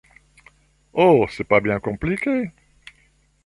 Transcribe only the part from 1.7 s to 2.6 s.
compliqué.